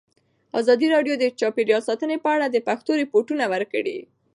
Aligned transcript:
ازادي 0.59 0.87
راډیو 0.95 1.13
د 1.17 1.23
چاپیریال 1.39 1.81
ساتنه 1.89 2.15
په 2.23 2.29
اړه 2.35 2.45
د 2.49 2.57
پېښو 2.67 2.91
رپوټونه 3.01 3.43
ورکړي. 3.53 3.97